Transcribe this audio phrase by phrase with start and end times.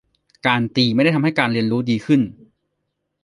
[0.47, 2.21] การตีไม่ได้ทำให้การเรียนรู้ดีขึ้น